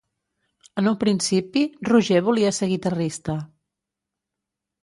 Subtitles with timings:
[0.81, 3.37] En un principi, Roger volia ser guitarrista.